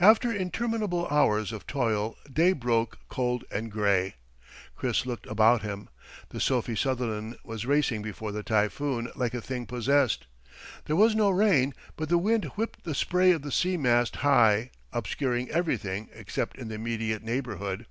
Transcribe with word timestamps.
After 0.00 0.32
interminable 0.32 1.06
hours 1.12 1.52
of 1.52 1.64
toil 1.64 2.18
day 2.28 2.52
broke 2.52 2.98
cold 3.08 3.44
and 3.52 3.70
gray. 3.70 4.16
Chris 4.74 5.06
looked 5.06 5.28
about 5.28 5.62
him. 5.62 5.88
The 6.30 6.40
Sophie 6.40 6.74
Sutherland 6.74 7.38
was 7.44 7.66
racing 7.66 8.02
before 8.02 8.32
the 8.32 8.42
typhoon 8.42 9.12
like 9.14 9.32
a 9.32 9.40
thing 9.40 9.66
possessed. 9.66 10.26
There 10.86 10.96
was 10.96 11.14
no 11.14 11.30
rain, 11.30 11.72
but 11.96 12.08
the 12.08 12.18
wind 12.18 12.46
whipped 12.56 12.82
the 12.82 12.96
spray 12.96 13.30
of 13.30 13.42
the 13.42 13.52
sea 13.52 13.76
mast 13.76 14.16
high, 14.26 14.72
obscuring 14.92 15.48
everything 15.52 16.08
except 16.14 16.58
in 16.58 16.66
the 16.66 16.74
immediate 16.74 17.22
neighborhood. 17.22 17.86